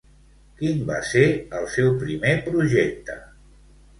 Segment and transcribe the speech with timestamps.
[0.61, 1.25] Quin va ser
[1.59, 3.21] el seu primer projecte?